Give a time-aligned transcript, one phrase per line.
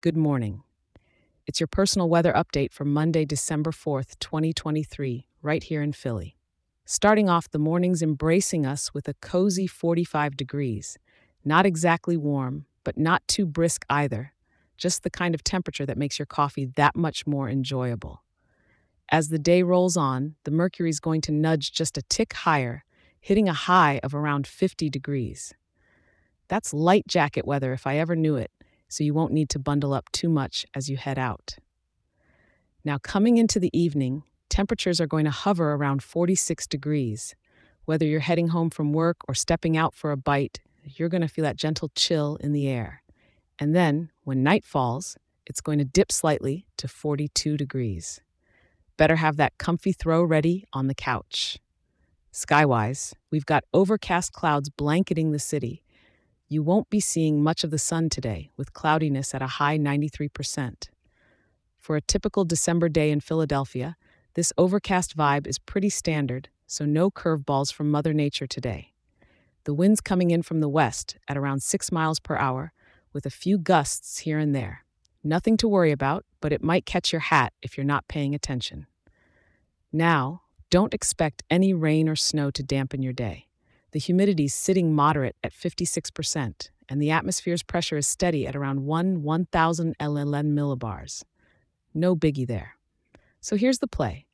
[0.00, 0.62] Good morning.
[1.48, 6.36] It's your personal weather update for Monday, December 4th, 2023, right here in Philly.
[6.84, 10.98] Starting off, the morning's embracing us with a cozy 45 degrees.
[11.44, 14.34] Not exactly warm, but not too brisk either.
[14.76, 18.22] Just the kind of temperature that makes your coffee that much more enjoyable.
[19.10, 22.84] As the day rolls on, the mercury's going to nudge just a tick higher,
[23.20, 25.54] hitting a high of around 50 degrees.
[26.46, 28.52] That's light jacket weather if I ever knew it,
[28.88, 31.56] so you won't need to bundle up too much as you head out.
[32.84, 37.34] Now, coming into the evening, temperatures are going to hover around 46 degrees.
[37.84, 41.28] Whether you're heading home from work or stepping out for a bite, you're going to
[41.28, 43.02] feel that gentle chill in the air.
[43.58, 48.20] And then, when night falls, it's going to dip slightly to 42 degrees.
[48.96, 51.58] Better have that comfy throw ready on the couch.
[52.32, 55.82] Skywise, we've got overcast clouds blanketing the city.
[56.50, 60.88] You won't be seeing much of the sun today, with cloudiness at a high 93%.
[61.76, 63.98] For a typical December day in Philadelphia,
[64.32, 68.94] this overcast vibe is pretty standard, so no curveballs from Mother Nature today.
[69.64, 72.72] The wind's coming in from the west at around 6 miles per hour,
[73.12, 74.86] with a few gusts here and there.
[75.22, 78.86] Nothing to worry about, but it might catch your hat if you're not paying attention.
[79.92, 83.47] Now, don't expect any rain or snow to dampen your day.
[83.92, 89.22] The humidity's sitting moderate at 56%, and the atmosphere's pressure is steady at around 1
[89.22, 91.24] 1000 LLN millibars.
[91.94, 92.76] No biggie there.
[93.40, 94.26] So here's the play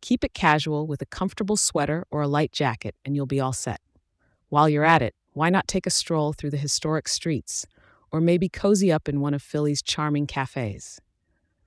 [0.00, 3.52] keep it casual with a comfortable sweater or a light jacket, and you'll be all
[3.52, 3.80] set.
[4.48, 7.66] While you're at it, why not take a stroll through the historic streets,
[8.12, 11.00] or maybe cozy up in one of Philly's charming cafes?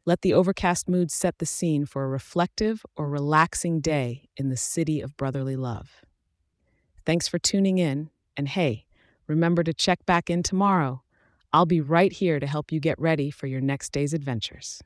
[0.06, 4.58] Let the overcast mood set the scene for a reflective or relaxing day in the
[4.58, 6.06] city of brotherly love.
[7.08, 8.86] Thanks for tuning in, and hey,
[9.28, 11.04] remember to check back in tomorrow.
[11.54, 14.84] I'll be right here to help you get ready for your next day's adventures.